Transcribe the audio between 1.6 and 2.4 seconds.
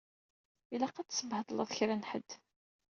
kra n ḥedd.